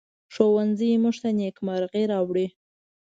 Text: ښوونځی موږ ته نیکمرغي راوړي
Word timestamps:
ښوونځی 0.33 0.89
موږ 1.03 1.15
ته 1.21 1.29
نیکمرغي 1.39 2.03
راوړي 2.11 2.47